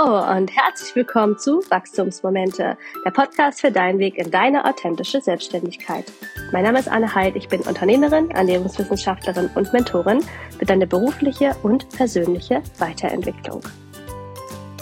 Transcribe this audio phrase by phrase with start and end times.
[0.00, 6.06] und herzlich willkommen zu Wachstumsmomente, der Podcast für deinen Weg in deine authentische Selbstständigkeit.
[6.52, 10.24] Mein Name ist Anne Heid, ich bin Unternehmerin, Ernährungswissenschaftlerin und Mentorin
[10.58, 13.60] für deine berufliche und persönliche Weiterentwicklung.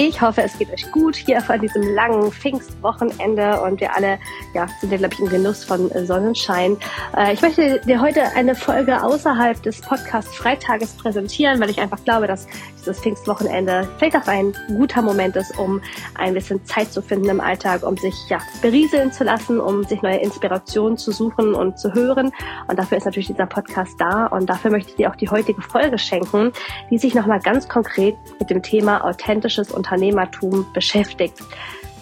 [0.01, 4.21] Ich hoffe, es geht euch gut hier vor diesem langen Pfingstwochenende und wir alle
[4.55, 6.77] ja, sind ja, glaube ich, im Genuss von Sonnenschein.
[7.17, 11.99] Äh, ich möchte dir heute eine Folge außerhalb des Podcast Freitages präsentieren, weil ich einfach
[12.05, 12.47] glaube, dass
[12.89, 15.81] dieses Pfingstwochenende vielleicht auch ein guter Moment ist, um
[16.15, 20.01] ein bisschen Zeit zu finden im Alltag, um sich ja berieseln zu lassen, um sich
[20.03, 22.33] neue Inspirationen zu suchen und zu hören.
[22.67, 25.61] Und dafür ist natürlich dieser Podcast da und dafür möchte ich dir auch die heutige
[25.61, 26.53] Folge schenken,
[26.91, 31.43] die sich nochmal ganz konkret mit dem Thema authentisches Unternehmertum beschäftigt.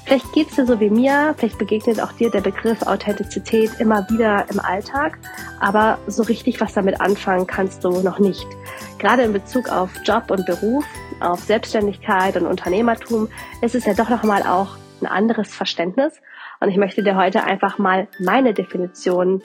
[0.06, 4.08] Vielleicht geht es dir so wie mir, vielleicht begegnet auch dir der Begriff Authentizität immer
[4.08, 5.18] wieder im Alltag,
[5.58, 8.46] aber so richtig was damit anfangen kannst du noch nicht.
[9.00, 10.84] Gerade in Bezug auf Job und Beruf,
[11.18, 13.28] auf Selbstständigkeit und Unternehmertum
[13.62, 16.22] ist es ja doch nochmal auch ein anderes Verständnis.
[16.60, 19.42] Und ich möchte dir heute einfach mal meine Definition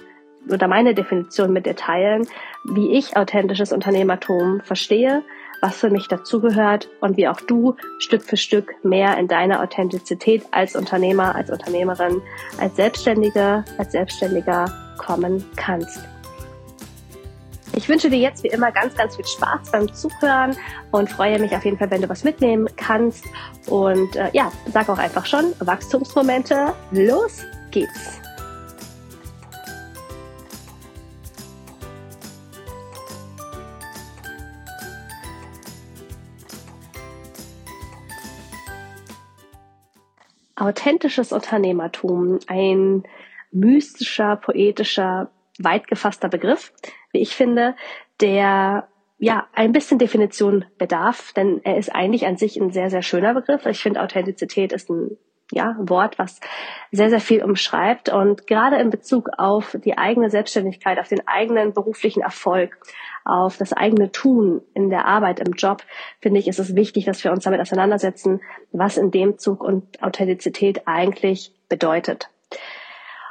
[0.48, 2.28] oder meine Definition mit dir teilen,
[2.66, 5.24] wie ich authentisches Unternehmertum verstehe,
[5.62, 10.44] was für mich dazugehört und wie auch du Stück für Stück mehr in deine Authentizität
[10.52, 12.22] als Unternehmer, als Unternehmerin,
[12.60, 14.66] als Selbstständige, als Selbstständiger
[14.98, 16.00] kommen kannst.
[17.74, 20.58] Ich wünsche dir jetzt wie immer ganz, ganz viel Spaß beim Zuhören
[20.92, 23.24] und freue mich auf jeden Fall, wenn du was mitnehmen kannst.
[23.68, 28.20] Und äh, ja, sag auch einfach schon, Wachstumsmomente, los geht's.
[40.62, 43.04] Authentisches Unternehmertum, ein
[43.52, 46.72] mystischer, poetischer, weit gefasster Begriff,
[47.12, 47.76] wie ich finde,
[48.22, 48.88] der
[49.18, 53.34] ja ein bisschen Definition bedarf, denn er ist eigentlich an sich ein sehr, sehr schöner
[53.34, 53.66] Begriff.
[53.66, 55.18] Ich finde, Authentizität ist ein
[55.52, 56.40] ja, Wort, was
[56.92, 58.10] sehr, sehr viel umschreibt.
[58.10, 62.78] Und gerade in Bezug auf die eigene Selbstständigkeit, auf den eigenen beruflichen Erfolg,
[63.24, 65.84] auf das eigene Tun in der Arbeit, im Job,
[66.20, 70.02] finde ich, ist es wichtig, dass wir uns damit auseinandersetzen, was in dem Zug und
[70.02, 72.30] Authentizität eigentlich bedeutet.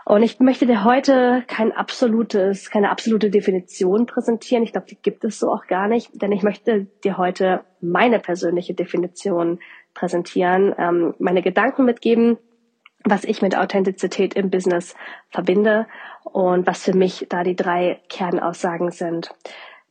[0.04, 4.64] Und ich möchte dir heute kein absolutes, keine absolute Definition präsentieren.
[4.64, 8.18] Ich glaube, die gibt es so auch gar nicht, denn ich möchte dir heute meine
[8.18, 9.60] persönliche Definition
[9.94, 12.38] präsentieren, ähm, meine Gedanken mitgeben,
[13.04, 14.94] was ich mit Authentizität im Business
[15.30, 15.86] verbinde
[16.24, 19.30] und was für mich da die drei Kernaussagen sind.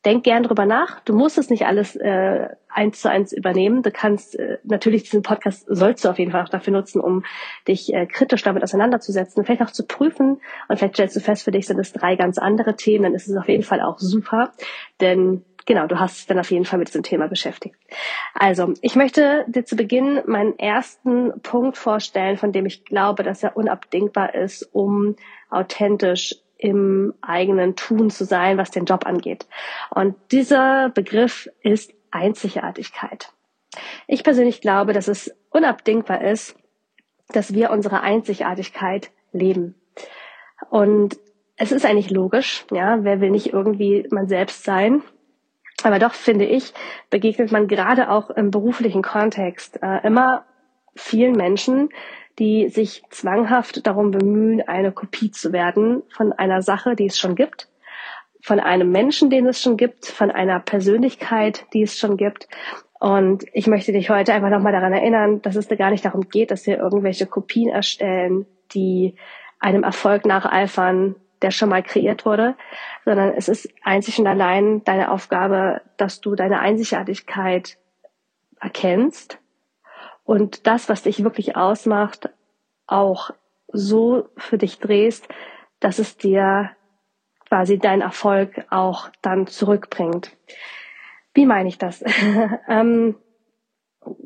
[0.06, 1.02] Denk gern drüber nach.
[1.02, 3.84] Du musst es nicht alles äh, eins zu eins übernehmen.
[3.84, 7.26] Du kannst äh, natürlich diesen Podcast sollst du auf jeden Fall auch dafür nutzen, um
[7.68, 10.40] dich äh, kritisch damit auseinanderzusetzen, vielleicht auch zu prüfen.
[10.70, 13.04] Und vielleicht stellst du fest, für dich sind es drei ganz andere Themen.
[13.04, 14.54] Dann ist es auf jeden Fall auch super,
[15.02, 17.76] denn genau, du hast dich dann auf jeden Fall mit diesem Thema beschäftigt.
[18.34, 23.44] Also, ich möchte dir zu Beginn meinen ersten Punkt vorstellen, von dem ich glaube, dass
[23.44, 25.16] er unabdingbar ist, um
[25.50, 29.48] authentisch im eigenen Tun zu sein, was den Job angeht.
[29.90, 33.32] Und dieser Begriff ist Einzigartigkeit.
[34.08, 36.56] Ich persönlich glaube, dass es unabdingbar ist,
[37.30, 39.76] dass wir unsere Einzigartigkeit leben.
[40.70, 41.18] Und
[41.56, 45.02] es ist eigentlich logisch, ja, wer will nicht irgendwie man selbst sein?
[45.84, 46.74] Aber doch finde ich,
[47.10, 50.46] begegnet man gerade auch im beruflichen Kontext äh, immer
[50.96, 51.90] vielen Menschen,
[52.40, 57.36] die sich zwanghaft darum bemühen, eine Kopie zu werden von einer Sache, die es schon
[57.36, 57.68] gibt,
[58.42, 62.48] von einem Menschen, den es schon gibt, von einer Persönlichkeit, die es schon gibt.
[63.00, 66.30] Und ich möchte dich heute einfach nochmal daran erinnern, dass es da gar nicht darum
[66.30, 69.16] geht, dass wir irgendwelche Kopien erstellen, die
[69.60, 72.56] einem Erfolg nacheifern, der schon mal kreiert wurde,
[73.06, 77.78] sondern es ist einzig und allein deine Aufgabe, dass du deine Einzigartigkeit
[78.60, 79.40] erkennst
[80.30, 82.30] und das, was dich wirklich ausmacht,
[82.86, 83.32] auch
[83.74, 85.28] so für dich drehst,
[85.80, 86.70] dass es dir
[87.48, 90.38] quasi dein Erfolg auch dann zurückbringt.
[91.34, 92.04] Wie meine ich das?
[92.70, 93.16] ähm,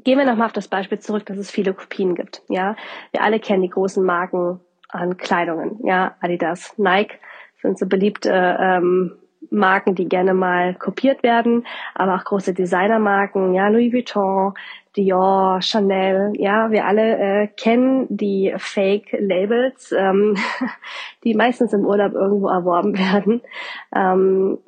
[0.03, 2.41] gehen wir nochmal auf das Beispiel zurück, dass es viele Kopien gibt.
[2.49, 2.75] Ja,
[3.11, 5.79] wir alle kennen die großen Marken an Kleidungen.
[5.85, 7.17] Ja, Adidas, Nike
[7.61, 9.19] sind so beliebte ähm,
[9.51, 14.53] Marken, die gerne mal kopiert werden, aber auch große Designermarken, ja, Louis Vuitton,
[14.95, 20.37] Dior, Chanel, ja, wir alle äh, kennen die Fake-Labels, ähm,
[21.23, 23.41] die meistens im Urlaub irgendwo erworben werden
[23.95, 24.59] ähm,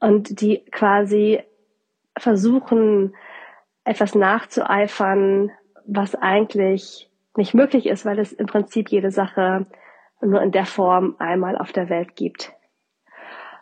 [0.00, 1.40] und die quasi
[2.18, 3.14] versuchen,
[3.84, 5.50] etwas nachzueifern,
[5.86, 9.66] was eigentlich nicht möglich ist, weil es im Prinzip jede Sache
[10.20, 12.52] nur in der Form einmal auf der Welt gibt.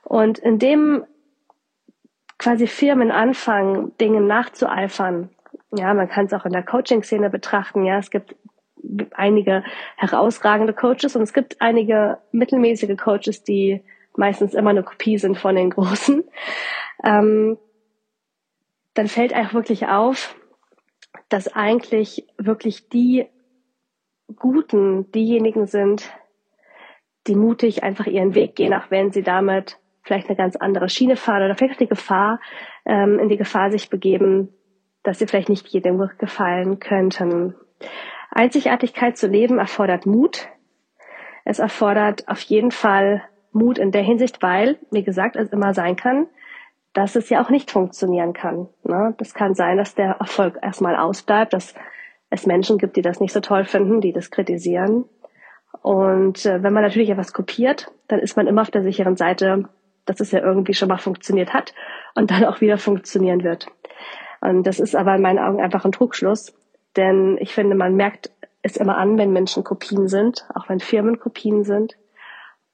[0.02, 1.04] Und indem
[2.38, 5.30] quasi Firmen anfangen, Dingen nachzueifern,
[5.72, 7.84] Ja, man kann es auch in der Coaching-Szene betrachten.
[7.84, 8.34] Ja, es gibt
[9.12, 9.62] einige
[9.96, 13.82] herausragende Coaches und es gibt einige mittelmäßige Coaches, die
[14.16, 16.24] meistens immer eine Kopie sind von den Großen.
[17.04, 17.58] Ähm,
[18.94, 20.36] dann fällt einfach wirklich auf,
[21.28, 23.26] dass eigentlich wirklich die
[24.36, 26.10] Guten diejenigen sind,
[27.26, 31.16] die mutig einfach ihren Weg gehen, auch wenn sie damit vielleicht eine ganz andere Schiene
[31.16, 32.40] fahren oder vielleicht auch die Gefahr,
[32.86, 34.52] ähm, in die Gefahr sich begeben,
[35.02, 37.54] dass sie vielleicht nicht jedem gefallen könnten.
[38.30, 40.48] Einzigartigkeit zu leben erfordert Mut.
[41.44, 45.96] Es erfordert auf jeden Fall Mut in der Hinsicht, weil, wie gesagt, es immer sein
[45.96, 46.26] kann,
[46.92, 48.68] dass es ja auch nicht funktionieren kann.
[48.84, 49.14] Ne?
[49.18, 51.74] Das kann sein, dass der Erfolg erstmal ausbleibt, dass
[52.30, 55.04] es Menschen gibt, die das nicht so toll finden, die das kritisieren.
[55.82, 59.68] Und äh, wenn man natürlich etwas kopiert, dann ist man immer auf der sicheren Seite,
[60.04, 61.74] dass es ja irgendwie schon mal funktioniert hat
[62.14, 63.66] und dann auch wieder funktionieren wird.
[64.40, 66.54] Und das ist aber in meinen Augen einfach ein Trugschluss,
[66.96, 68.30] denn ich finde, man merkt
[68.62, 71.96] es immer an, wenn Menschen Kopien sind, auch wenn Firmen Kopien sind.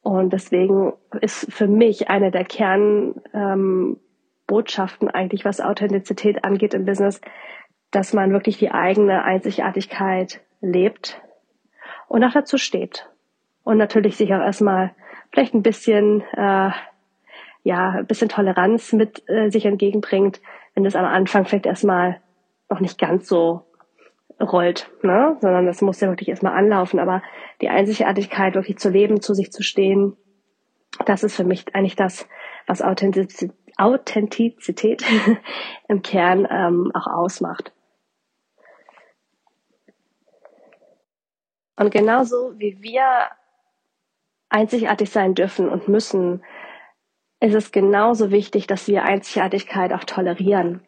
[0.02, 7.20] Und deswegen ist für mich eine der Kernbotschaften ähm, eigentlich, was Authentizität angeht im Business,
[7.90, 11.20] dass man wirklich die eigene Einzigartigkeit lebt
[12.08, 13.08] und auch dazu steht.
[13.64, 14.94] Und natürlich sich auch erstmal
[15.32, 16.70] vielleicht ein bisschen, äh,
[17.64, 20.40] ja, ein bisschen Toleranz mit äh, sich entgegenbringt,
[20.76, 22.20] wenn das am Anfang vielleicht erstmal
[22.68, 23.64] noch nicht ganz so
[24.38, 25.36] rollt, ne?
[25.40, 27.00] sondern das muss ja wirklich erstmal anlaufen.
[27.00, 27.22] Aber
[27.62, 30.16] die Einzigartigkeit wirklich zu leben, zu sich zu stehen,
[31.06, 32.28] das ist für mich eigentlich das,
[32.66, 35.02] was Authentizität, Authentizität
[35.88, 37.72] im Kern ähm, auch ausmacht.
[41.78, 43.04] Und genauso wie wir
[44.48, 46.42] einzigartig sein dürfen und müssen,
[47.40, 50.80] ist es genauso wichtig, dass wir Einzigartigkeit auch tolerieren.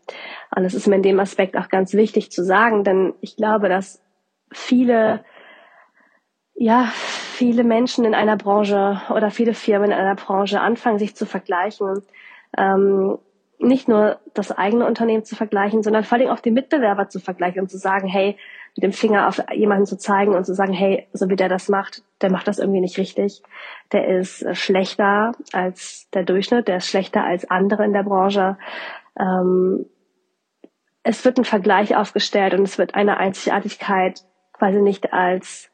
[0.55, 3.69] Und es ist mir in dem Aspekt auch ganz wichtig zu sagen, denn ich glaube,
[3.69, 4.03] dass
[4.51, 5.25] viele,
[6.55, 11.27] ja, viele Menschen in einer Branche oder viele Firmen in einer Branche anfangen, sich zu
[11.27, 12.03] vergleichen.
[12.57, 13.19] Ähm,
[13.59, 17.61] nicht nur das eigene Unternehmen zu vergleichen, sondern vor allem auch die Mitbewerber zu vergleichen
[17.61, 18.37] und zu sagen, hey,
[18.79, 21.69] mit dem Finger auf jemanden zu zeigen und zu sagen, hey, so wie der das
[21.69, 23.43] macht, der macht das irgendwie nicht richtig.
[23.91, 28.57] Der ist äh, schlechter als der Durchschnitt, der ist schlechter als andere in der Branche.
[29.19, 29.87] Ähm,
[31.03, 34.23] es wird ein Vergleich aufgestellt und es wird eine Einzigartigkeit
[34.53, 35.73] quasi nicht als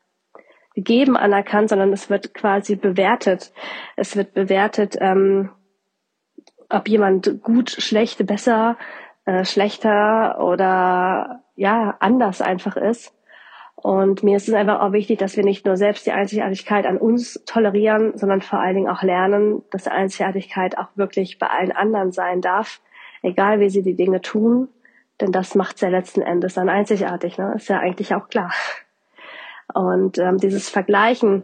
[0.75, 3.53] gegeben anerkannt, sondern es wird quasi bewertet.
[3.97, 5.51] Es wird bewertet, ähm,
[6.71, 8.79] ob jemand gut, schlecht, besser,
[9.27, 13.15] äh, schlechter oder ja, anders einfach ist.
[13.77, 16.97] Und mir ist es einfach auch wichtig, dass wir nicht nur selbst die Einzigartigkeit an
[16.97, 22.13] uns tolerieren, sondern vor allen Dingen auch lernen, dass Einzigartigkeit auch wirklich bei allen anderen
[22.13, 22.81] sein darf,
[23.23, 24.69] egal wie sie die Dinge tun.
[25.21, 27.55] Denn das macht ja letzten Endes dann einzigartig, ne?
[27.57, 28.53] Ist ja eigentlich auch klar.
[29.73, 31.43] Und ähm, dieses Vergleichen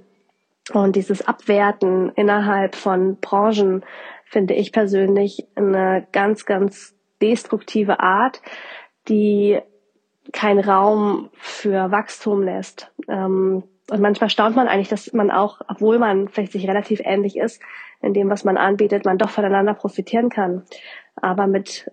[0.72, 3.84] und dieses Abwerten innerhalb von Branchen
[4.24, 8.42] finde ich persönlich eine ganz, ganz destruktive Art,
[9.08, 9.60] die
[10.32, 12.90] keinen Raum für Wachstum lässt.
[13.08, 17.36] Ähm, und manchmal staunt man eigentlich, dass man auch, obwohl man vielleicht sich relativ ähnlich
[17.36, 17.60] ist,
[18.00, 20.62] in dem, was man anbietet, man doch voneinander profitieren kann.
[21.16, 21.90] Aber mit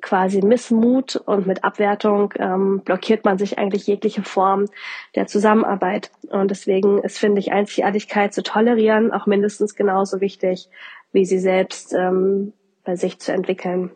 [0.00, 4.66] quasi Missmut und mit Abwertung ähm, blockiert man sich eigentlich jegliche Form
[5.14, 6.10] der Zusammenarbeit.
[6.30, 10.68] Und deswegen ist, finde ich, Einzigartigkeit zu tolerieren auch mindestens genauso wichtig,
[11.12, 12.52] wie sie selbst ähm,
[12.84, 13.90] bei sich zu entwickeln.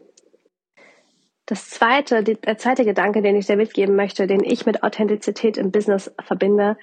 [1.52, 5.70] Das zweite, der zweite Gedanke, den ich dir mitgeben möchte, den ich mit Authentizität im
[5.70, 6.78] Business verbinde,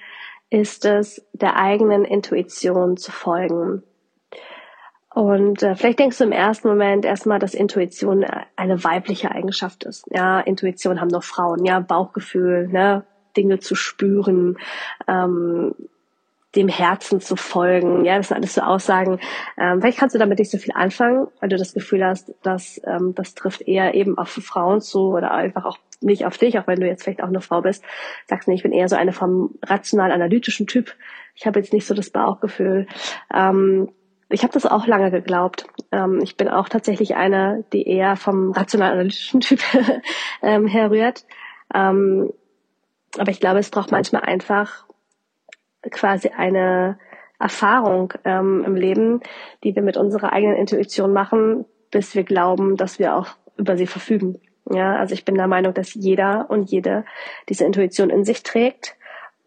[0.48, 3.82] ist es, der eigenen Intuition zu folgen.
[5.12, 8.24] Und äh, vielleicht denkst du im ersten Moment erstmal, dass Intuition
[8.54, 10.04] eine weibliche Eigenschaft ist.
[10.08, 13.04] Ja, Intuition haben nur Frauen, ja, Bauchgefühl, ne,
[13.36, 14.56] Dinge zu spüren,
[15.08, 15.74] ähm,
[16.56, 18.04] dem Herzen zu folgen.
[18.04, 19.20] Ja, das sind alles so Aussagen.
[19.56, 22.80] Ähm, vielleicht kannst du damit nicht so viel anfangen, weil du das Gefühl hast, dass
[22.84, 26.66] ähm, das trifft eher eben auf Frauen zu oder einfach auch nicht auf dich, auch
[26.66, 27.84] wenn du jetzt vielleicht auch eine Frau bist.
[28.26, 30.94] Sagst du, ich bin eher so eine vom rational-analytischen Typ.
[31.34, 32.86] Ich habe jetzt nicht so das Bauchgefühl.
[33.32, 33.90] Ähm,
[34.28, 35.66] ich habe das auch lange geglaubt.
[35.92, 39.60] Ähm, ich bin auch tatsächlich eine, die eher vom rational-analytischen Typ
[40.42, 41.24] ähm, herrührt.
[41.74, 42.32] Ähm,
[43.18, 44.84] aber ich glaube, es braucht manchmal einfach
[45.90, 46.98] quasi eine
[47.38, 49.20] Erfahrung ähm, im Leben,
[49.64, 53.86] die wir mit unserer eigenen Intuition machen, bis wir glauben, dass wir auch über sie
[53.86, 54.40] verfügen.
[54.70, 57.04] Ja, also ich bin der Meinung, dass jeder und jede
[57.48, 58.96] diese Intuition in sich trägt.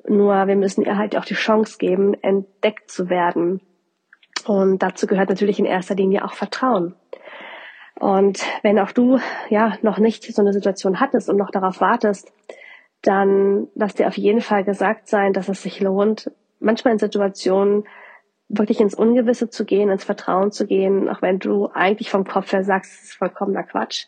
[0.05, 3.61] Nur wir müssen ihr halt auch die Chance geben, entdeckt zu werden.
[4.45, 6.95] Und dazu gehört natürlich in erster Linie auch Vertrauen.
[7.97, 12.33] Und wenn auch du ja noch nicht so eine Situation hattest und noch darauf wartest,
[13.03, 17.83] dann lass dir auf jeden Fall gesagt sein, dass es sich lohnt, manchmal in Situationen
[18.47, 22.51] wirklich ins Ungewisse zu gehen, ins Vertrauen zu gehen, auch wenn du eigentlich vom Kopf
[22.53, 24.07] her sagst, es ist vollkommener Quatsch.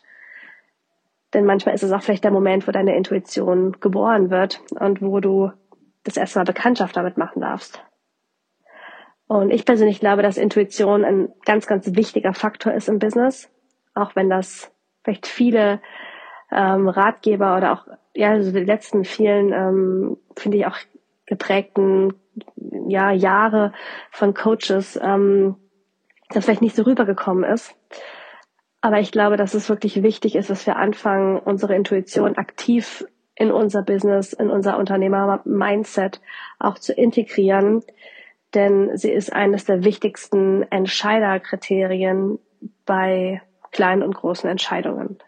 [1.34, 5.20] Denn manchmal ist es auch vielleicht der Moment, wo deine Intuition geboren wird und wo
[5.20, 5.52] du
[6.04, 7.82] das erste Mal Bekanntschaft damit machen darfst.
[9.26, 13.50] Und ich persönlich glaube, dass Intuition ein ganz, ganz wichtiger Faktor ist im Business,
[13.94, 14.72] auch wenn das
[15.02, 15.80] vielleicht viele
[16.50, 20.76] ähm, Ratgeber oder auch ja also die letzten vielen ähm, finde ich auch
[21.26, 22.14] geprägten
[22.88, 23.72] ja Jahre
[24.10, 25.56] von Coaches ähm,
[26.28, 27.74] das vielleicht nicht so rübergekommen ist.
[28.80, 33.50] Aber ich glaube, dass es wirklich wichtig ist, dass wir anfangen, unsere Intuition aktiv in
[33.50, 36.20] unser Business, in unser Unternehmer-Mindset
[36.58, 37.82] auch zu integrieren,
[38.54, 42.38] denn sie ist eines der wichtigsten Entscheiderkriterien
[42.86, 45.18] bei kleinen und großen Entscheidungen.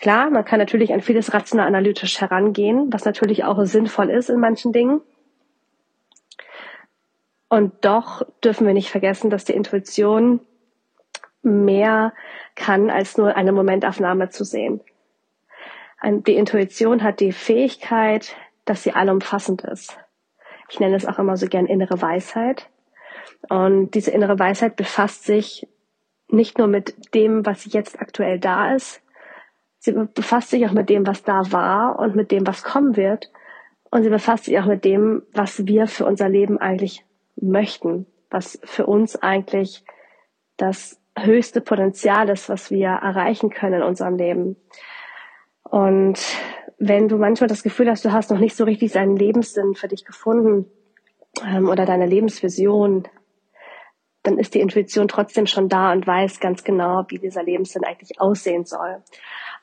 [0.00, 4.40] Klar, man kann natürlich an vieles rational analytisch herangehen, was natürlich auch sinnvoll ist in
[4.40, 5.02] manchen Dingen.
[7.50, 10.40] Und doch dürfen wir nicht vergessen, dass die Intuition
[11.42, 12.14] mehr
[12.54, 14.80] kann, als nur eine Momentaufnahme zu sehen.
[16.02, 19.98] Die Intuition hat die Fähigkeit, dass sie allumfassend ist.
[20.70, 22.70] Ich nenne es auch immer so gern innere Weisheit.
[23.50, 25.68] Und diese innere Weisheit befasst sich
[26.28, 29.02] nicht nur mit dem, was jetzt aktuell da ist,
[29.80, 33.30] sie befasst sich auch mit dem, was da war und mit dem, was kommen wird.
[33.90, 37.04] Und sie befasst sich auch mit dem, was wir für unser Leben eigentlich
[37.36, 39.84] möchten, was für uns eigentlich
[40.56, 44.56] das höchste Potenzial ist, was wir erreichen können in unserem Leben.
[45.64, 46.20] Und
[46.78, 49.88] wenn du manchmal das Gefühl hast, du hast noch nicht so richtig seinen Lebenssinn für
[49.88, 50.66] dich gefunden
[51.44, 53.08] ähm, oder deine Lebensvision,
[54.22, 58.20] dann ist die Intuition trotzdem schon da und weiß ganz genau, wie dieser Lebenssinn eigentlich
[58.20, 59.02] aussehen soll.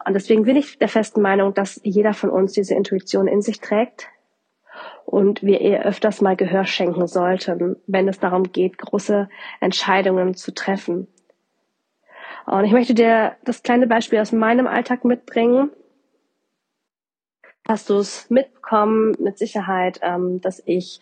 [0.08, 3.60] Und deswegen bin ich der festen Meinung, dass jeder von uns diese Intuition in sich
[3.60, 4.08] trägt
[5.04, 9.28] und wir eher öfters mal Gehör schenken sollten, wenn es darum geht, große
[9.60, 11.10] Entscheidungen zu treffen.
[12.46, 15.72] Und ich möchte dir das kleine Beispiel aus meinem Alltag mitbringen.
[17.68, 21.02] Hast du es mitbekommen, mit Sicherheit, ähm, dass ich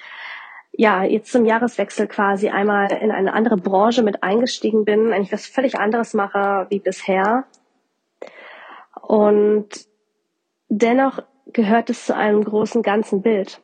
[0.71, 5.45] ja jetzt zum Jahreswechsel quasi einmal in eine andere Branche mit eingestiegen bin, eigentlich was
[5.45, 7.45] völlig anderes mache wie bisher.
[9.07, 9.67] Und
[10.69, 13.61] dennoch gehört es zu einem großen ganzen Bild.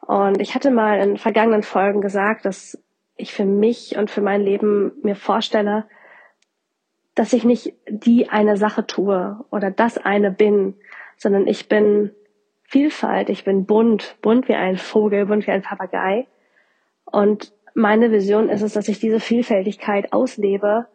[0.00, 2.78] Und ich hatte mal in vergangenen Folgen gesagt, dass
[3.16, 5.86] ich für mich und für mein Leben mir vorstelle,
[7.14, 10.74] dass ich nicht die eine Sache tue oder das eine bin,
[11.16, 12.10] sondern ich bin
[12.64, 16.26] Vielfalt, ich bin bunt, bunt wie ein Vogel, bunt wie ein Papagei.
[17.04, 20.86] Und meine Vision ist es, dass ich diese Vielfältigkeit auslebe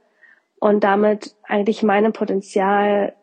[0.60, 3.14] und damit eigentlich meinem Potenzial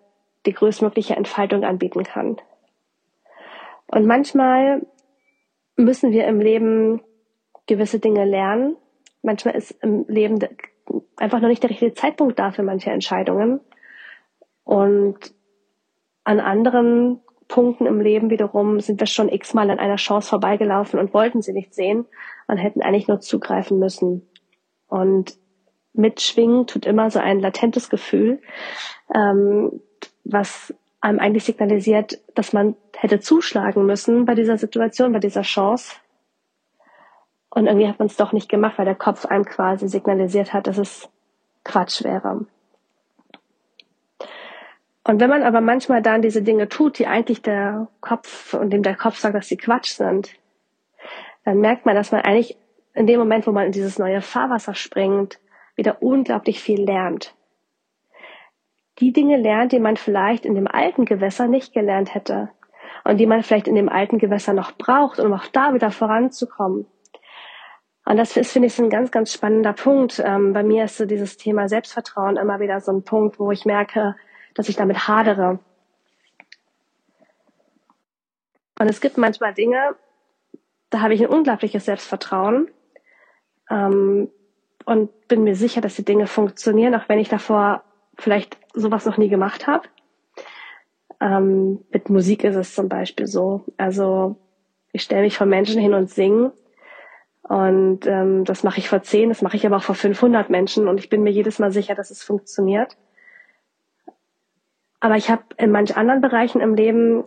[0.47, 2.37] die größtmögliche Entfaltung anbieten kann.
[3.89, 4.87] Und manchmal
[5.77, 7.03] müssen wir im Leben
[7.67, 8.77] gewisse Dinge lernen.
[9.23, 10.39] Manchmal ist im Leben
[11.17, 13.61] einfach noch nicht der richtige Zeitpunkt da für manche Entscheidungen.
[14.65, 15.35] Und
[16.25, 21.15] an anderen Punkten im Leben wiederum sind wir schon x-mal an einer Chance vorbeigelaufen und
[21.15, 22.07] wollten sie nicht sehen
[22.49, 24.29] und hätten eigentlich nur zugreifen müssen.
[24.89, 25.39] Und
[25.93, 28.41] mitschwingen tut immer so ein latentes Gefühl,
[29.15, 29.81] ähm,
[30.31, 35.95] was einem eigentlich signalisiert, dass man hätte zuschlagen müssen bei dieser Situation, bei dieser Chance.
[37.51, 40.67] Und irgendwie hat man es doch nicht gemacht, weil der Kopf einem quasi signalisiert hat,
[40.67, 41.09] dass es
[41.65, 42.47] Quatsch wäre.
[45.05, 48.83] Und wenn man aber manchmal dann diese Dinge tut, die eigentlich der Kopf und dem
[48.83, 50.31] der Kopf sagt, dass sie Quatsch sind,
[51.45, 52.57] dann merkt man, dass man eigentlich
[52.93, 55.39] in dem Moment, wo man in dieses neue Fahrwasser springt,
[55.77, 57.36] wieder unglaublich viel lernt.
[58.99, 62.51] Die Dinge lernt, die man vielleicht in dem alten Gewässer nicht gelernt hätte
[63.05, 66.87] und die man vielleicht in dem alten Gewässer noch braucht, um auch da wieder voranzukommen.
[68.07, 70.23] Und das ist, finde ich, ein ganz, ganz spannender Punkt.
[70.25, 73.65] Ähm, bei mir ist so dieses Thema Selbstvertrauen immer wieder so ein Punkt, wo ich
[73.65, 74.15] merke,
[74.55, 75.59] dass ich damit hadere.
[78.79, 79.97] Und es gibt manchmal Dinge,
[80.91, 82.71] da habe ich ein unglaubliches Selbstvertrauen
[83.71, 84.31] ähm,
[84.85, 87.83] und bin mir sicher, dass die Dinge funktionieren, auch wenn ich davor
[88.19, 89.89] vielleicht sowas noch nie gemacht habe.
[91.21, 93.65] Ähm, mit Musik ist es zum Beispiel so.
[93.77, 94.37] Also
[94.93, 96.53] ich stelle mich vor Menschen hin und singe
[97.43, 100.89] und ähm, das mache ich vor zehn, das mache ich aber auch vor 500 Menschen
[100.89, 102.97] und ich bin mir jedes Mal sicher, dass es funktioniert.
[105.01, 107.25] Aber ich habe in manch anderen Bereichen im Leben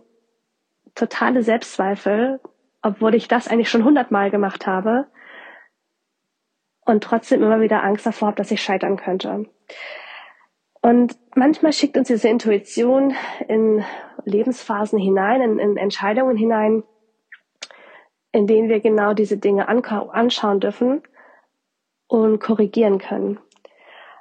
[0.94, 2.40] totale Selbstzweifel,
[2.82, 5.06] obwohl ich das eigentlich schon hundertmal gemacht habe
[6.84, 9.46] und trotzdem immer wieder Angst davor habe, dass ich scheitern könnte.
[10.82, 13.14] Und manchmal schickt uns diese Intuition
[13.48, 13.84] in
[14.24, 16.84] Lebensphasen hinein, in, in Entscheidungen hinein,
[18.32, 21.02] in denen wir genau diese Dinge anschauen dürfen
[22.06, 23.38] und korrigieren können.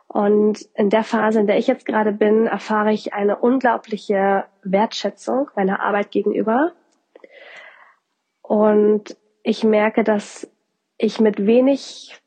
[0.07, 5.51] Und in der Phase, in der ich jetzt gerade bin, erfahre ich eine unglaubliche Wertschätzung
[5.55, 6.71] meiner Arbeit gegenüber.
[8.41, 10.51] Und ich merke, dass
[10.97, 12.19] ich mit wenig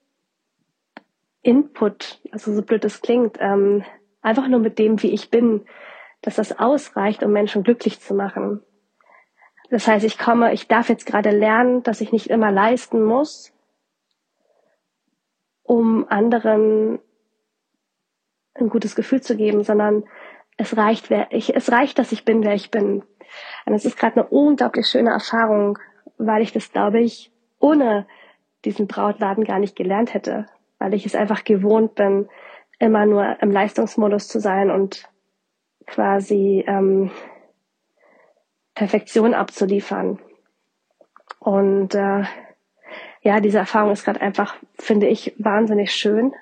[1.43, 3.85] Input, also so blöd es klingt, ähm,
[4.23, 5.67] einfach nur mit dem, wie ich bin,
[6.23, 8.63] dass das ausreicht, um Menschen glücklich zu machen.
[9.71, 13.53] Das heißt, ich komme, ich darf jetzt gerade lernen, dass ich nicht immer leisten muss,
[15.63, 16.99] um anderen
[18.55, 20.05] ein gutes Gefühl zu geben, sondern
[20.57, 23.03] es reicht, wer ich, es reicht, dass ich bin, wer ich bin.
[23.65, 25.79] Und es ist gerade eine unglaublich schöne Erfahrung,
[26.19, 28.07] weil ich das, glaube ich, ohne
[28.65, 30.47] diesen Brautladen gar nicht gelernt hätte,
[30.79, 32.29] weil ich es einfach gewohnt bin,
[32.83, 35.09] immer nur im Leistungsmodus zu sein und
[35.87, 37.13] quasi ähm,
[38.75, 40.19] Perfektion abzuliefern.
[41.39, 42.25] Und äh,
[43.21, 46.35] ja, diese Erfahrung ist gerade einfach, finde ich, wahnsinnig schön.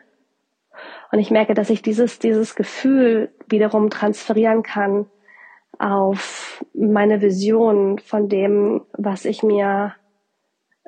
[1.13, 5.11] Und ich merke, dass ich dieses, dieses Gefühl wiederum transferieren kann
[5.79, 9.95] auf meine Vision von dem, was ich mir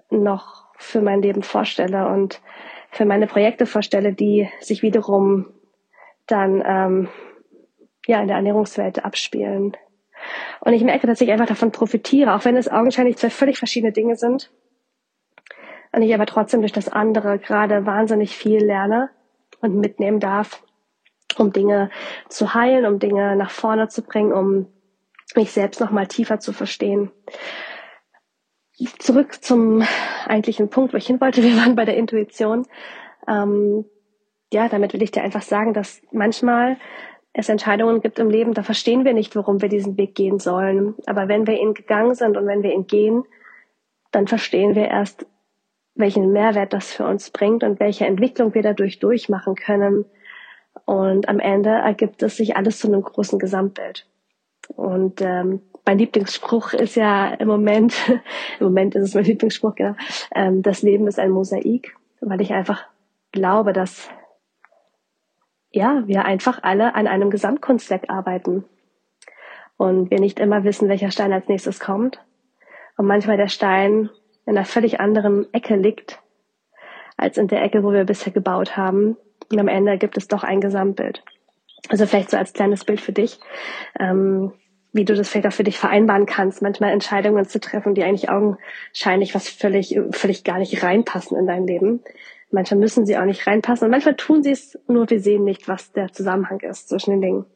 [0.09, 2.41] noch für mein Leben vorstelle und
[2.93, 5.47] für meine Projekte vorstelle, die sich wiederum
[6.27, 7.09] dann ähm,
[8.07, 9.77] ja in der Ernährungswelt abspielen.
[10.61, 13.93] Und ich merke, dass ich einfach davon profitiere, auch wenn es augenscheinlich zwei völlig verschiedene
[13.93, 14.53] Dinge sind.
[15.91, 19.11] Und ich aber trotzdem durch das andere gerade wahnsinnig viel lerne
[19.61, 20.63] und mitnehmen darf,
[21.39, 21.91] um Dinge
[22.29, 24.67] zu heilen, um Dinge nach vorne zu bringen, um
[25.35, 27.11] mich selbst noch mal tiefer zu verstehen.
[28.99, 29.83] Zurück zum
[30.27, 31.43] eigentlichen Punkt, wo ich hin wollte.
[31.43, 32.67] Wir waren bei der Intuition.
[33.29, 33.85] Ähm,
[34.53, 36.77] ja, damit will ich dir einfach sagen, dass manchmal
[37.33, 40.95] es Entscheidungen gibt im Leben, da verstehen wir nicht, warum wir diesen Weg gehen sollen.
[41.07, 43.25] Aber wenn wir ihn gegangen sind und wenn wir ihn gehen,
[44.11, 45.27] dann verstehen wir erst,
[45.95, 50.05] welchen Mehrwert das für uns bringt und welche Entwicklung wir dadurch durchmachen können.
[50.85, 54.07] Und am Ende ergibt es sich alles zu einem großen Gesamtbild.
[54.77, 57.95] Und ähm, mein Lieblingsspruch ist ja im Moment,
[58.61, 59.95] im Moment ist es mein Lieblingsspruch, genau,
[60.35, 62.85] ähm, das Leben ist ein Mosaik, weil ich einfach
[63.33, 64.09] glaube, dass
[65.73, 68.65] ja, wir einfach alle an einem Gesamtkunstwerk arbeiten.
[69.77, 72.21] Und wir nicht immer wissen, welcher Stein als nächstes kommt.
[72.97, 74.11] Und manchmal der Stein
[74.45, 76.21] in einer völlig anderen Ecke liegt,
[77.17, 79.17] als in der Ecke, wo wir bisher gebaut haben.
[79.51, 81.25] Und am Ende gibt es doch ein Gesamtbild.
[81.89, 83.41] Also vielleicht so als kleines Bild für dich,
[83.99, 84.53] ähm,
[84.93, 88.29] wie du das vielleicht auch für dich vereinbaren kannst, manchmal Entscheidungen zu treffen, die eigentlich
[88.29, 92.03] augenscheinlich was völlig, völlig gar nicht reinpassen in dein Leben.
[92.51, 95.69] Manchmal müssen sie auch nicht reinpassen und manchmal tun sie es, nur wir sehen nicht,
[95.69, 97.47] was der Zusammenhang ist zwischen den Dingen.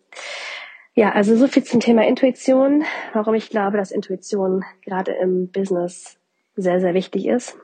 [0.94, 6.18] Ja, also so viel zum Thema Intuition, warum ich glaube, dass Intuition gerade im Business
[6.54, 7.58] sehr, sehr wichtig ist.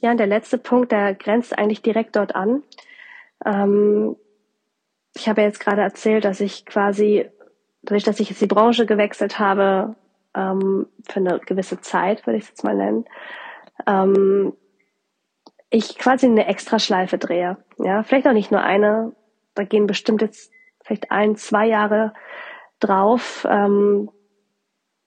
[0.00, 2.62] Ja, und der letzte Punkt, der grenzt eigentlich direkt dort an.
[3.44, 4.14] Ähm,
[5.16, 7.28] ich habe jetzt gerade erzählt, dass ich quasi,
[7.82, 9.96] dadurch, dass ich jetzt die Branche gewechselt habe,
[10.34, 13.06] ähm, für eine gewisse Zeit, würde ich es jetzt mal nennen,
[13.86, 14.52] ähm,
[15.70, 17.56] ich quasi eine Extraschleife drehe.
[17.78, 19.12] Ja, vielleicht auch nicht nur eine,
[19.54, 20.52] da gehen bestimmt jetzt
[20.84, 22.12] vielleicht ein, zwei Jahre
[22.78, 24.10] drauf, ähm,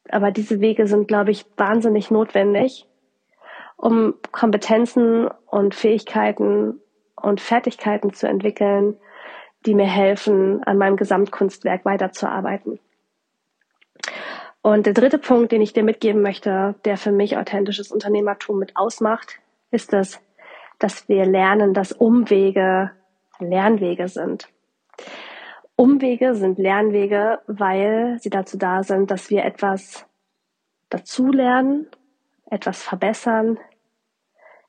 [0.09, 2.87] aber diese Wege sind, glaube ich, wahnsinnig notwendig,
[3.77, 6.81] um Kompetenzen und Fähigkeiten
[7.15, 8.97] und Fertigkeiten zu entwickeln,
[9.65, 12.79] die mir helfen, an meinem Gesamtkunstwerk weiterzuarbeiten.
[14.61, 18.75] Und der dritte Punkt, den ich dir mitgeben möchte, der für mich authentisches Unternehmertum mit
[18.75, 19.39] ausmacht,
[19.71, 20.19] ist es,
[20.79, 22.91] dass wir lernen, dass Umwege
[23.39, 24.49] Lernwege sind.
[25.75, 30.05] Umwege sind Lernwege, weil sie dazu da sind, dass wir etwas
[30.89, 31.87] dazulernen,
[32.49, 33.57] etwas verbessern,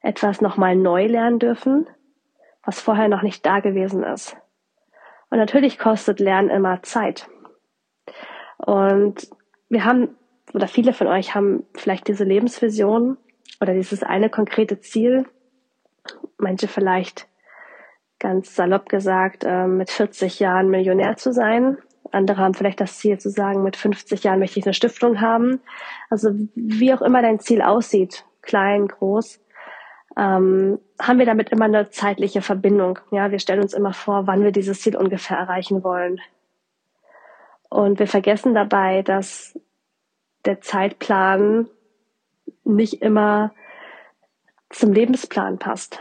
[0.03, 1.89] etwas nochmal neu lernen dürfen,
[2.63, 4.37] was vorher noch nicht da gewesen ist.
[5.31, 7.29] Und natürlich kostet Lernen immer Zeit.
[8.59, 9.31] Und
[9.69, 10.17] wir haben,
[10.53, 13.17] oder viele von euch haben vielleicht diese Lebensvision
[13.61, 15.27] oder dieses eine konkrete Ziel.
[16.37, 17.29] Manche vielleicht
[18.19, 21.79] ganz salopp gesagt, äh, mit 40 Jahren Millionär zu sein.
[22.13, 25.61] Andere haben vielleicht das Ziel zu sagen, mit 50 Jahren möchte ich eine Stiftung haben.
[26.11, 29.41] Also wie auch immer dein Ziel aussieht, klein, groß,
[30.17, 32.99] ähm, haben wir damit immer eine zeitliche Verbindung.
[33.11, 36.21] Ja, wir stellen uns immer vor, wann wir dieses Ziel ungefähr erreichen wollen.
[37.69, 39.59] Und wir vergessen dabei, dass
[40.45, 41.69] der Zeitplan
[42.65, 43.53] nicht immer
[44.71, 46.01] zum Lebensplan passt.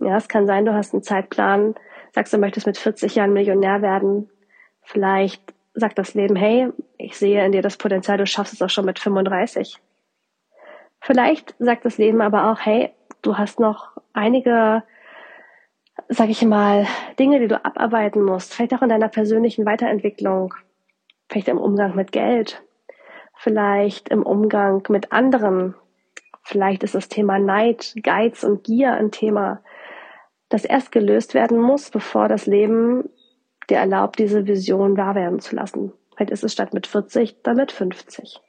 [0.00, 1.74] Ja, es kann sein, du hast einen Zeitplan,
[2.12, 4.30] sagst du möchtest mit 40 Jahren Millionär werden.
[4.82, 8.70] Vielleicht sagt das Leben, hey, ich sehe in dir das Potenzial, du schaffst es auch
[8.70, 9.80] schon mit 35.
[11.00, 12.90] Vielleicht sagt das Leben aber auch, hey,
[13.26, 14.82] du hast noch einige,
[16.08, 16.86] sag ich mal,
[17.18, 18.54] Dinge, die du abarbeiten musst.
[18.54, 20.54] Vielleicht auch in deiner persönlichen Weiterentwicklung.
[21.28, 22.62] Vielleicht im Umgang mit Geld.
[23.36, 25.74] Vielleicht im Umgang mit anderen.
[26.42, 29.62] Vielleicht ist das Thema Neid, Geiz und Gier ein Thema,
[30.48, 33.10] das erst gelöst werden muss, bevor das Leben
[33.68, 35.92] dir erlaubt, diese Vision wahr werden zu lassen.
[36.14, 38.40] Vielleicht ist es statt mit 40 dann mit 50.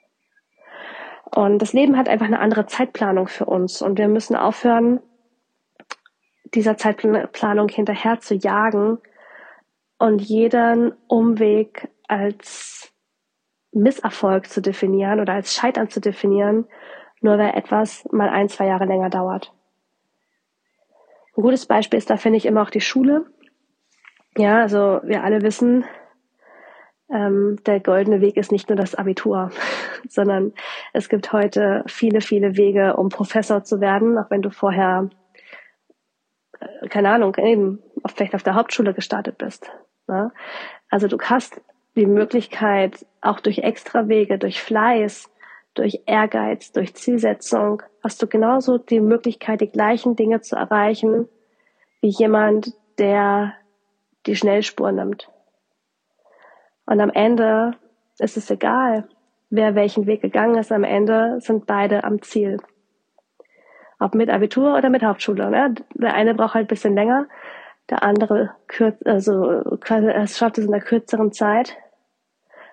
[1.32, 5.02] Und das Leben hat einfach eine andere Zeitplanung für uns und wir müssen aufhören,
[6.54, 9.00] dieser Zeitplanung hinterher zu jagen
[10.00, 12.94] und jeden Umweg als
[13.72, 16.66] Misserfolg zu definieren oder als Scheitern zu definieren,
[17.22, 19.54] nur weil etwas mal ein, zwei Jahre länger dauert.
[21.36, 23.26] Ein gutes Beispiel ist da, finde ich, immer auch die Schule.
[24.38, 25.86] Ja, also wir alle wissen,
[27.10, 29.52] ähm, der goldene Weg ist nicht nur das Abitur,
[30.10, 30.54] sondern
[30.94, 35.10] es gibt heute viele, viele Wege, um Professor zu werden, auch wenn du vorher,
[36.60, 37.80] äh, keine Ahnung, eben
[38.14, 39.72] vielleicht auf der Hauptschule gestartet bist.
[40.08, 40.32] Ne?
[40.90, 41.62] Also du hast
[41.96, 45.30] die Möglichkeit, auch durch extra Wege, durch Fleiß,
[45.74, 51.28] durch Ehrgeiz, durch Zielsetzung, hast du genauso die Möglichkeit, die gleichen Dinge zu erreichen,
[52.02, 53.54] wie jemand, der
[54.26, 55.30] die Schnellspur nimmt.
[56.88, 57.74] Und am Ende
[58.18, 59.08] ist es egal,
[59.50, 60.72] wer welchen Weg gegangen ist.
[60.72, 62.58] Am Ende sind beide am Ziel.
[64.00, 65.50] Ob mit Abitur oder mit Hauptschule.
[65.50, 65.76] Ne?
[65.94, 67.28] Der eine braucht halt ein bisschen länger,
[67.90, 71.78] der andere kürz, also es schafft es in der kürzeren Zeit.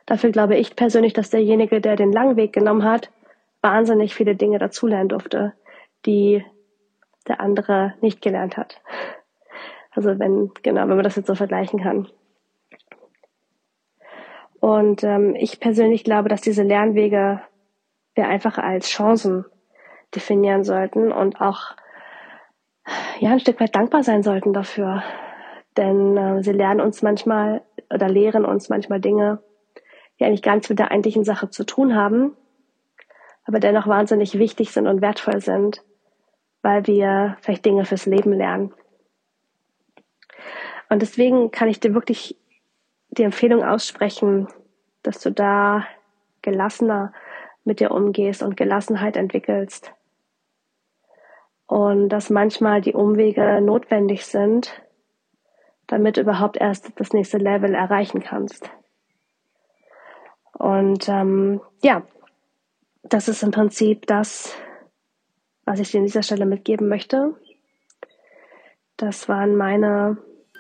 [0.07, 3.11] Dafür glaube ich persönlich, dass derjenige, der den langen Weg genommen hat,
[3.63, 5.55] wahnsinnig viele Dinge dazulernen durfte,
[6.05, 6.45] die
[7.27, 8.81] der andere nicht gelernt hat.
[9.93, 12.09] Also wenn, genau, wenn man das jetzt so vergleichen kann.
[14.65, 17.43] Und ähm, ich persönlich glaube, dass diese Lernwege
[18.15, 19.45] wir einfach als Chancen
[20.15, 21.77] definieren sollten und auch
[23.21, 25.03] ja ein Stück weit dankbar sein sollten dafür.
[25.77, 27.61] Denn äh, sie lernen uns manchmal
[27.93, 29.43] oder lehren uns manchmal Dinge,
[30.19, 32.35] die eigentlich gar nichts mit der eigentlichen Sache zu tun haben,
[33.45, 35.85] aber dennoch wahnsinnig wichtig sind und wertvoll sind,
[36.63, 38.73] weil wir vielleicht Dinge fürs Leben lernen.
[40.89, 42.39] Und deswegen kann ich dir wirklich
[43.19, 44.49] die Empfehlung aussprechen,
[45.03, 45.87] dass du da
[46.43, 47.13] gelassener
[47.65, 49.93] mit dir umgehst und Gelassenheit entwickelst.
[51.67, 54.83] Und dass manchmal die Umwege notwendig sind,
[55.87, 58.71] damit du überhaupt erst das nächste Level erreichen kannst.
[60.53, 62.03] Und ähm, ja,
[63.03, 64.57] das ist im Prinzip das,
[65.65, 67.35] was ich dir an dieser Stelle mitgeben möchte.
[68.97, 70.19] Das waren meine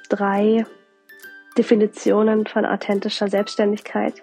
[0.08, 0.64] drei
[1.56, 4.22] Definitionen von authentischer Selbstständigkeit,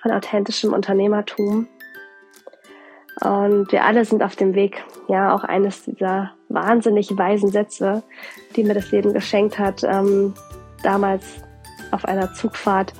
[0.00, 1.68] von authentischem Unternehmertum.
[3.20, 8.02] Und wir alle sind auf dem Weg, ja, auch eines dieser wahnsinnig weisen Sätze,
[8.54, 10.34] die mir das Leben geschenkt hat, ähm,
[10.82, 11.24] damals
[11.90, 12.92] auf einer Zugfahrt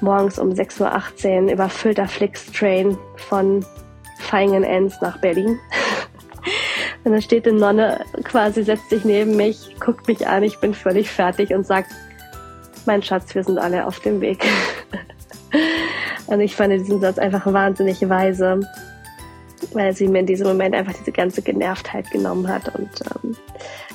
[0.00, 3.64] morgens um 6.18 Uhr überfüllter Flix-Train von
[4.20, 5.58] Feingen-Enns nach Berlin.
[7.04, 10.74] Und dann steht eine Nonne quasi, setzt sich neben mich, guckt mich an, ich bin
[10.74, 11.90] völlig fertig und sagt,
[12.88, 14.44] mein Schatz, wir sind alle auf dem Weg.
[16.26, 18.60] und ich fand diesen Satz einfach wahnsinnig weise,
[19.74, 22.88] weil sie mir in diesem Moment einfach diese ganze Genervtheit genommen hat und
[23.22, 23.36] ähm,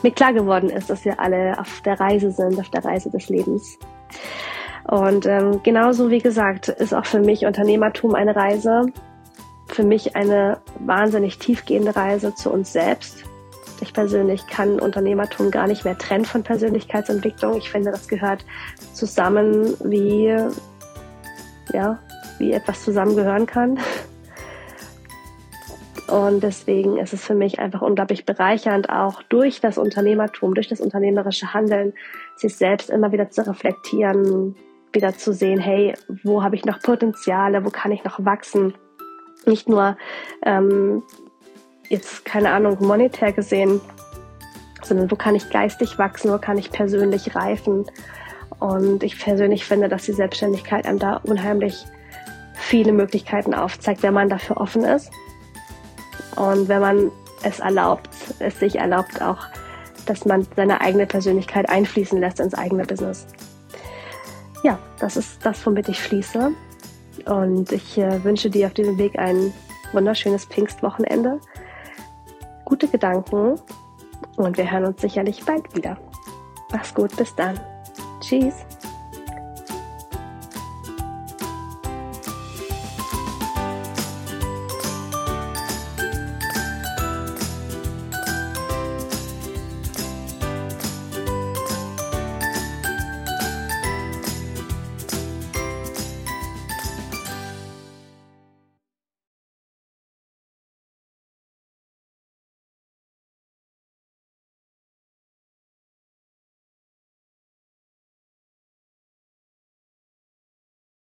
[0.04, 3.30] mir klar geworden ist, dass wir alle auf der Reise sind, auf der Reise des
[3.30, 3.80] Lebens.
[4.86, 8.86] Und ähm, genauso wie gesagt, ist auch für mich Unternehmertum eine Reise,
[9.68, 13.24] für mich eine wahnsinnig tiefgehende Reise zu uns selbst,
[13.84, 17.58] ich persönlich kann Unternehmertum gar nicht mehr trennen von Persönlichkeitsentwicklung.
[17.58, 18.46] Ich finde, das gehört
[18.94, 20.36] zusammen wie,
[21.74, 22.00] ja,
[22.40, 23.80] wie etwas zusammengehören kann.
[26.08, 30.82] Und deswegen ist es für mich einfach unglaublich bereichernd, auch durch das Unternehmertum, durch das
[30.82, 31.94] unternehmerische Handeln,
[32.36, 34.56] sich selbst immer wieder zu reflektieren,
[34.92, 35.94] wieder zu sehen, hey,
[36.24, 38.74] wo habe ich noch Potenziale, wo kann ich noch wachsen?
[39.46, 39.98] Nicht nur
[40.46, 41.04] ähm,
[41.94, 43.80] jetzt, keine Ahnung, monetär gesehen,
[44.84, 47.86] sondern wo kann ich geistig wachsen, wo kann ich persönlich reifen.
[48.60, 51.86] Und ich persönlich finde, dass die Selbstständigkeit einem da unheimlich
[52.56, 55.12] viele Möglichkeiten aufzeigt, wenn man dafür offen ist.
[56.36, 57.12] Und wenn man
[57.44, 59.48] es erlaubt, es sich erlaubt auch,
[60.06, 63.28] dass man seine eigene Persönlichkeit einfließen lässt ins eigene Business.
[64.64, 66.52] Ja, das ist das, womit ich schließe.
[67.26, 69.54] Und ich äh, wünsche dir auf diesem Weg ein
[69.94, 71.40] wunderschönes Pfingstwochenende
[72.66, 73.60] gute Gedanken
[74.36, 75.98] Und wir hören uns sicherlich bald wieder.
[76.72, 77.60] Mach's gut, bis dann.
[78.20, 78.66] Tschüss.